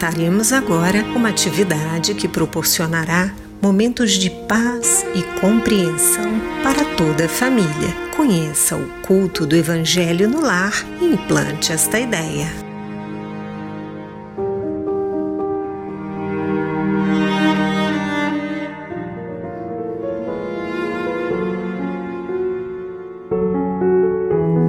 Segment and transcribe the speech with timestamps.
[0.00, 7.68] apresentaremos agora uma atividade que proporcionará momentos de paz e compreensão para toda a família.
[8.16, 10.72] Conheça o culto do Evangelho no lar
[11.02, 12.48] e implante esta ideia.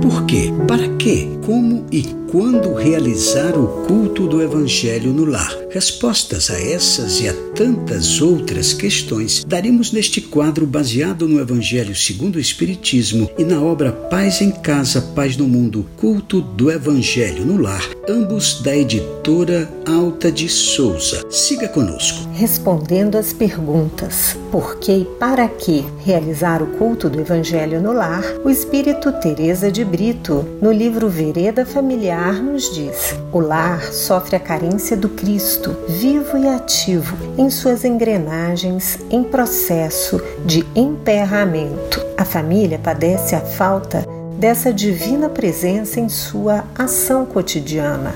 [0.00, 0.50] Por quê?
[0.66, 1.37] Para quê?
[1.48, 5.50] Como e quando realizar o culto do Evangelho no lar?
[5.70, 12.36] Respostas a essas e a tantas outras questões daremos neste quadro baseado no Evangelho segundo
[12.36, 17.56] o Espiritismo e na obra Paz em Casa, Paz no Mundo, Culto do Evangelho no
[17.56, 21.24] Lar, ambos da editora Alta de Souza.
[21.30, 22.28] Siga conosco.
[22.34, 28.22] Respondendo às perguntas por que e para que realizar o culto do Evangelho no lar,
[28.44, 34.40] o Espírito Teresa de Brito, no livro Vereda Familiar, nos diz: o lar sofre a
[34.40, 42.04] carência do Cristo, vivo e ativo, em suas engrenagens em processo de emperramento.
[42.16, 44.04] A família padece a falta
[44.36, 48.14] dessa divina presença em sua ação cotidiana.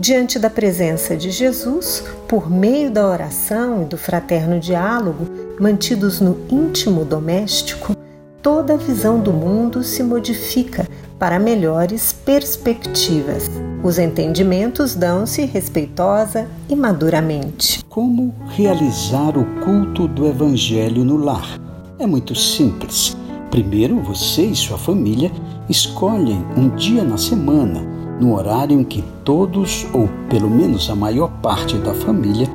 [0.00, 5.26] Diante da presença de Jesus, por meio da oração e do fraterno diálogo,
[5.60, 7.94] mantidos no íntimo doméstico,
[8.40, 10.86] toda a visão do mundo se modifica
[11.18, 13.50] para melhores perspectivas.
[13.82, 17.84] Os entendimentos dão-se respeitosa e maduramente.
[17.88, 21.58] Como realizar o culto do Evangelho no lar?
[21.98, 23.16] É muito simples.
[23.50, 25.30] Primeiro, você e sua família
[25.68, 27.80] escolhem um dia na semana,
[28.20, 32.48] no horário em que todos, ou pelo menos a maior parte da família,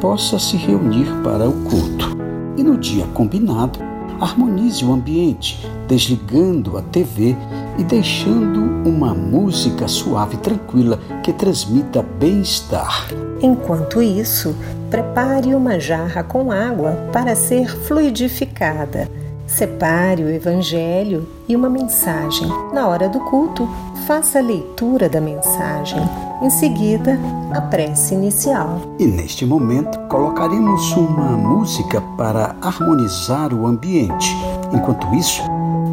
[0.00, 2.16] possa se reunir para o culto.
[2.56, 3.78] E no dia combinado,
[4.20, 7.36] harmonize o ambiente, desligando a TV
[7.78, 13.08] e deixando uma música suave e tranquila que transmita bem-estar.
[13.40, 14.54] Enquanto isso,
[14.90, 19.08] prepare uma jarra com água para ser fluidificada.
[19.46, 22.48] Separe o Evangelho e uma mensagem.
[22.72, 23.66] Na hora do culto,
[24.06, 26.02] faça a leitura da mensagem.
[26.42, 27.18] Em seguida,
[27.52, 28.80] a prece inicial.
[28.98, 34.36] E neste momento, colocaremos uma música para harmonizar o ambiente.
[34.72, 35.42] Enquanto isso,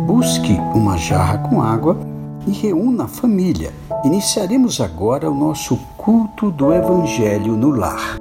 [0.05, 1.97] busque uma jarra com água
[2.45, 3.71] e reúna a família.
[4.03, 8.17] Iniciaremos agora o nosso culto do Evangelho no lar.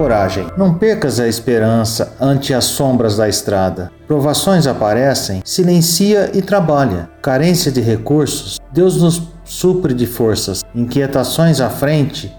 [0.00, 0.46] coragem.
[0.56, 3.92] Não percas a esperança ante as sombras da estrada.
[4.08, 7.08] Provações aparecem, silencia e trabalha.
[7.20, 10.64] Carência de recursos, Deus nos supre de forças.
[10.72, 12.32] Inquietações à frente,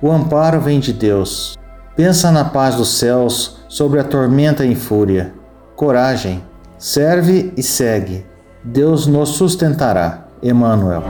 [0.00, 1.58] o amparo vem de Deus.
[1.94, 5.34] Pensa na paz dos céus sobre a tormenta em fúria.
[5.76, 6.42] Coragem,
[6.78, 8.24] serve e segue.
[8.64, 10.24] Deus nos sustentará.
[10.42, 11.02] Emmanuel.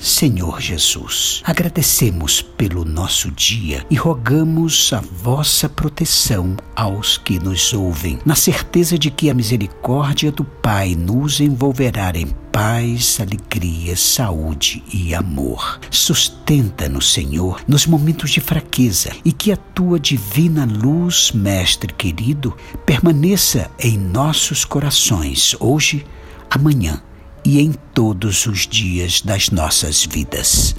[0.00, 8.18] Senhor Jesus, agradecemos pelo nosso dia e rogamos a vossa proteção aos que nos ouvem,
[8.24, 15.14] na certeza de que a misericórdia do Pai nos envolverá em paz, alegria, saúde e
[15.14, 15.78] amor.
[15.90, 22.56] Sustenta-nos, Senhor, nos momentos de fraqueza e que a tua divina luz, Mestre querido,
[22.86, 26.06] permaneça em nossos corações hoje,
[26.48, 27.02] amanhã
[27.44, 30.74] e em todos os dias das nossas vidas.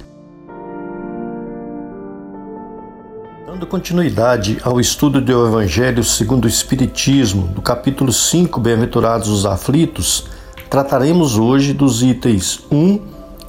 [3.46, 10.26] Dando continuidade ao estudo do Evangelho segundo o Espiritismo, do capítulo 5, Bem-aventurados os aflitos,
[10.70, 12.98] trataremos hoje dos itens 1,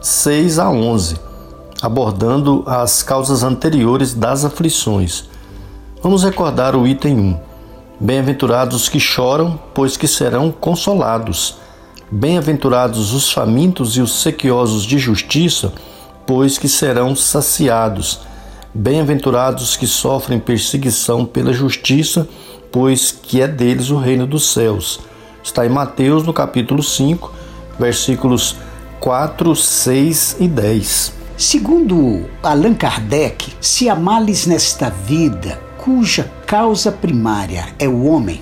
[0.01, 1.15] 6 a 11,
[1.81, 5.29] abordando as causas anteriores das aflições.
[6.01, 7.39] Vamos recordar o item 1.
[7.99, 11.62] Bem-aventurados que choram, pois que serão consolados.
[12.15, 15.73] Bem-aventurados os famintos e os sequiosos de justiça,
[16.27, 18.19] pois que serão saciados.
[18.71, 22.29] Bem-aventurados que sofrem perseguição pela justiça,
[22.71, 24.99] pois que é deles o reino dos céus.
[25.43, 27.33] Está em Mateus, no capítulo 5,
[27.79, 28.57] versículos
[28.99, 31.13] 4, 6 e 10.
[31.35, 38.39] Segundo Allan Kardec, se há males nesta vida cuja causa primária é o homem,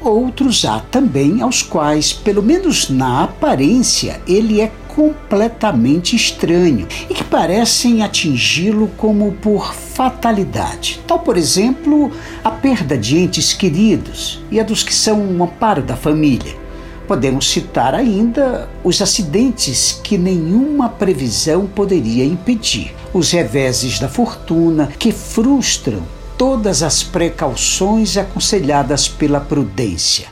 [0.00, 7.24] Outros há também aos quais, pelo menos na aparência, ele é completamente estranho e que
[7.24, 11.00] parecem atingi-lo como por fatalidade.
[11.06, 12.12] Tal, por exemplo,
[12.42, 16.56] a perda de entes queridos e a dos que são um amparo da família.
[17.06, 25.10] Podemos citar ainda os acidentes que nenhuma previsão poderia impedir, os reveses da fortuna que
[25.10, 26.02] frustram
[26.38, 30.28] todas as precauções aconselhadas pela prudência,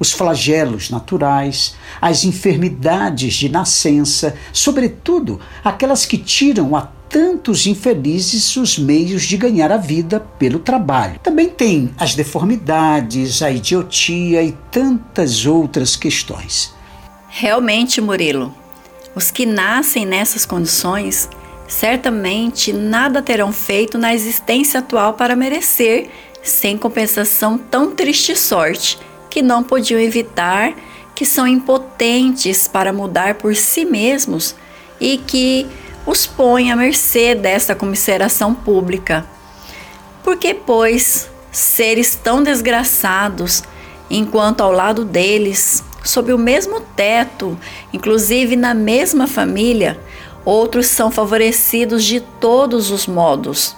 [0.00, 8.76] os flagelos naturais, as enfermidades de nascença, sobretudo aquelas que tiram a tantos infelizes os
[8.76, 11.20] meios de ganhar a vida pelo trabalho.
[11.22, 16.74] Também tem as deformidades, a idiotia e tantas outras questões.
[17.28, 18.52] Realmente, Murilo,
[19.14, 21.28] os que nascem nessas condições
[21.66, 26.08] certamente nada terão feito na existência atual para merecer,
[26.42, 28.98] sem compensação, tão triste sorte
[29.30, 30.74] que não podiam evitar,
[31.14, 34.54] que são impotentes para mudar por si mesmos
[35.00, 35.66] e que
[36.06, 39.24] os põe à mercê desta comiseração pública.
[40.22, 43.62] Porque, pois, seres tão desgraçados,
[44.10, 47.58] enquanto ao lado deles, sob o mesmo teto,
[47.92, 49.98] inclusive na mesma família,
[50.44, 53.76] outros são favorecidos de todos os modos.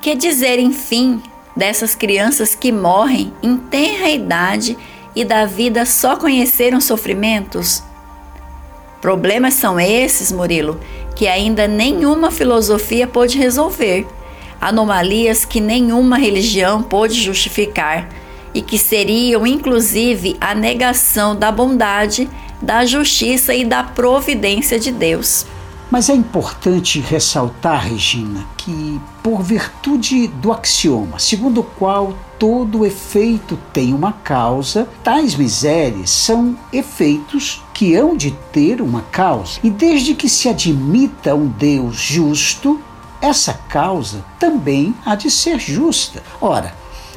[0.00, 1.22] Que dizer, enfim,
[1.56, 4.78] dessas crianças que morrem em tenra idade
[5.14, 7.82] e da vida só conheceram sofrimentos?
[9.00, 10.80] Problemas são esses, Murilo,
[11.14, 14.06] que ainda nenhuma filosofia pôde resolver,
[14.60, 18.08] anomalias que nenhuma religião pôde justificar
[18.54, 22.28] e que seriam inclusive a negação da bondade,
[22.60, 25.46] da justiça e da providência de Deus.
[25.90, 33.58] Mas é importante ressaltar, Regina, que, por virtude do axioma segundo o qual todo efeito
[33.72, 39.58] tem uma causa, tais misérias são efeitos que hão de ter uma causa.
[39.62, 42.78] E desde que se admita um Deus justo,
[43.20, 46.22] essa causa também há de ser justa.
[46.40, 46.74] Ora,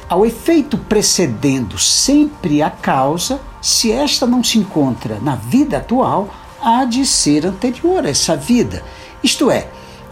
[0.08, 6.28] ao efeito precedendo sempre a causa, se esta não se encontra na vida atual,
[6.62, 8.82] há de ser anterior a essa vida,
[9.22, 9.68] isto é,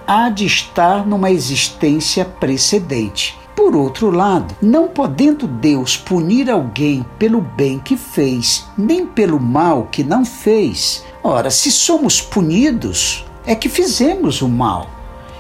[0.06, 3.38] há de estar numa existência precedente.
[3.54, 9.88] Por outro lado, não podendo Deus punir alguém pelo bem que fez, nem pelo mal
[9.90, 14.88] que não fez, ora, se somos punidos, é que fizemos o mal.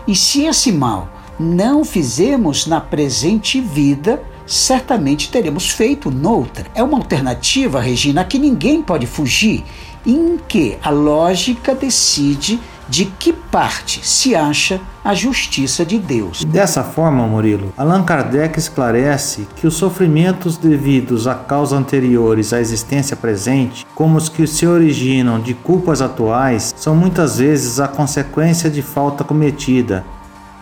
[0.06, 1.08] E se esse mal
[1.38, 6.66] não fizemos na presente vida, certamente teremos feito noutra.
[6.74, 9.64] É uma alternativa, Regina, que ninguém pode fugir
[10.06, 12.60] em que a lógica decide
[12.90, 16.44] de que parte se acha a justiça de Deus.
[16.44, 23.16] Dessa forma, Murilo, Allan Kardec esclarece que os sofrimentos devidos a causas anteriores à existência
[23.16, 28.82] presente, como os que se originam de culpas atuais, são muitas vezes a consequência de
[28.82, 30.04] falta cometida.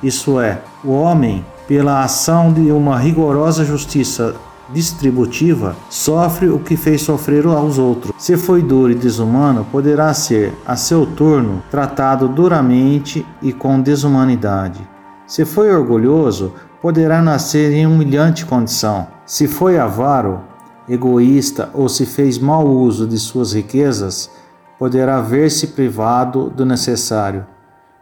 [0.03, 4.37] Isso é, o homem, pela ação de uma rigorosa justiça
[4.73, 8.13] distributiva sofre o que fez sofrer aos outros.
[8.19, 14.81] Se foi duro e desumano, poderá ser, a seu turno, tratado duramente e com desumanidade.
[15.27, 19.07] Se foi orgulhoso, poderá nascer em humilhante condição.
[19.27, 20.41] Se foi avaro,
[20.89, 24.31] egoísta ou se fez mau uso de suas riquezas,
[24.79, 27.47] poderá ver-se privado do necessário.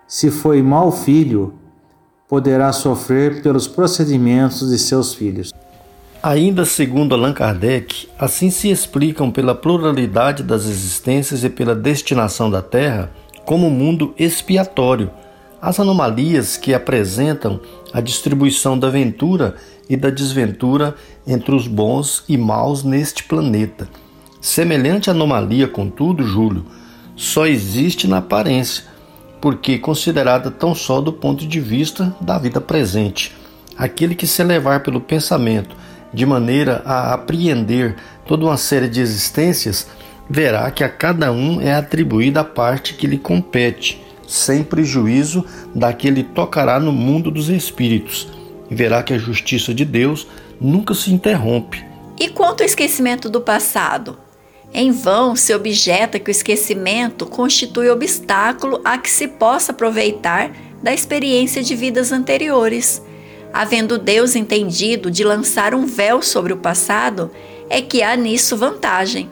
[0.07, 1.55] Se foi mau filho,
[2.29, 5.53] poderá sofrer pelos procedimentos de seus filhos.
[6.29, 12.61] Ainda segundo Allan Kardec, assim se explicam pela pluralidade das existências e pela destinação da
[12.61, 13.13] Terra
[13.45, 15.09] como mundo expiatório
[15.63, 17.61] as anomalias que apresentam
[17.93, 19.55] a distribuição da ventura
[19.89, 23.89] e da desventura entre os bons e maus neste planeta.
[24.41, 26.67] Semelhante anomalia, contudo, Júlio,
[27.15, 28.83] só existe na aparência,
[29.41, 33.33] porque considerada tão só do ponto de vista da vida presente.
[33.79, 37.95] Aquele que se levar pelo pensamento de maneira a apreender
[38.27, 39.87] toda uma série de existências,
[40.31, 45.45] verá que a cada um é atribuída a parte que lhe compete, sem prejuízo
[45.75, 48.27] da que tocará no mundo dos espíritos,
[48.71, 50.27] e verá que a justiça de Deus
[50.59, 51.85] nunca se interrompe.
[52.19, 54.17] E quanto ao esquecimento do passado?
[54.73, 60.51] Em vão se objeta que o esquecimento constitui obstáculo a que se possa aproveitar
[60.83, 63.03] da experiência de vidas anteriores
[63.53, 67.31] havendo Deus entendido de lançar um véu sobre o passado,
[67.69, 69.31] é que há nisso vantagem.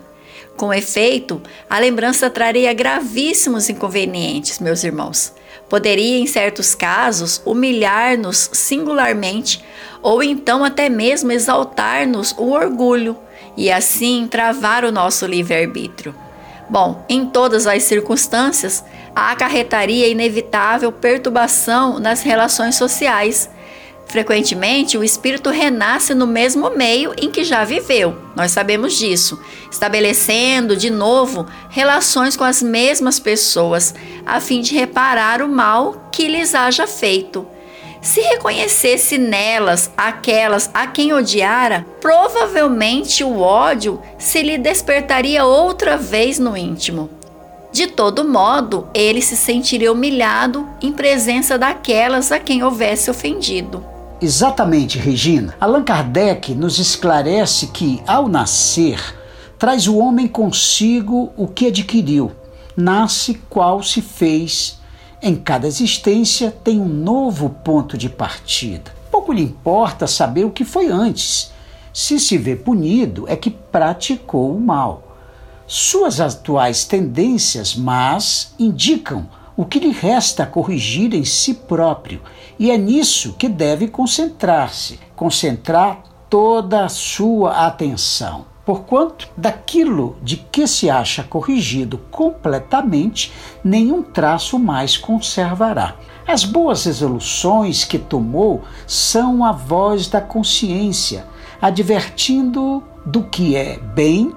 [0.56, 5.32] Com efeito, a lembrança traria gravíssimos inconvenientes, meus irmãos.
[5.68, 9.64] Poderia, em certos casos, humilhar-nos singularmente
[10.02, 13.16] ou então até mesmo exaltar-nos o orgulho
[13.56, 16.14] e assim travar o nosso livre-arbítrio.
[16.68, 23.50] Bom, em todas as circunstâncias, acarretaria inevitável perturbação nas relações sociais
[24.06, 30.76] Frequentemente, o espírito renasce no mesmo meio em que já viveu, nós sabemos disso, estabelecendo
[30.76, 33.94] de novo relações com as mesmas pessoas,
[34.24, 37.46] a fim de reparar o mal que lhes haja feito.
[38.00, 46.38] Se reconhecesse nelas aquelas a quem odiara, provavelmente o ódio se lhe despertaria outra vez
[46.38, 47.08] no íntimo.
[47.72, 53.93] De todo modo, ele se sentiria humilhado em presença daquelas a quem houvesse ofendido.
[54.20, 55.54] Exatamente, Regina.
[55.60, 59.00] Allan Kardec nos esclarece que, ao nascer,
[59.58, 62.32] traz o homem consigo o que adquiriu.
[62.76, 64.80] Nasce qual se fez.
[65.20, 68.92] Em cada existência tem um novo ponto de partida.
[69.10, 71.52] Pouco lhe importa saber o que foi antes.
[71.92, 75.16] Se se vê punido, é que praticou o mal.
[75.66, 82.20] Suas atuais tendências, mas, indicam o que lhe resta corrigir em si próprio,
[82.58, 88.46] e é nisso que deve concentrar-se, concentrar toda a sua atenção.
[88.64, 93.30] Porquanto, daquilo de que se acha corrigido completamente,
[93.62, 95.96] nenhum traço mais conservará.
[96.26, 101.26] As boas resoluções que tomou são a voz da consciência,
[101.60, 104.32] advertindo do que é bem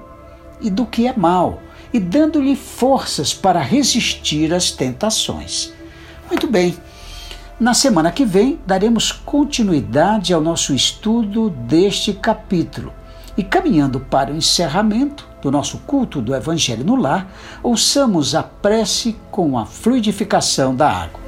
[0.60, 1.60] e do que é mal,
[1.92, 5.72] e dando-lhe forças para resistir às tentações.
[6.30, 6.76] Muito bem,
[7.58, 12.92] na semana que vem daremos continuidade ao nosso estudo deste capítulo.
[13.36, 17.28] E caminhando para o encerramento do nosso culto do Evangelho no Lar,
[17.62, 21.27] ouçamos a prece com a fluidificação da água.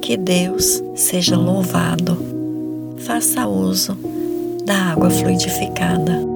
[0.00, 2.16] Que Deus seja louvado.
[2.98, 3.94] Faça uso
[4.64, 6.30] da água fluidificada.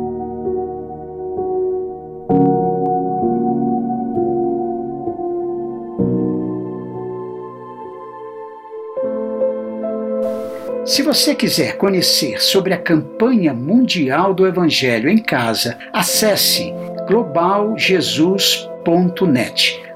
[10.85, 16.75] Se você quiser conhecer sobre a campanha mundial do Evangelho em casa, acesse
[17.09, 19.84] globaljesus.net.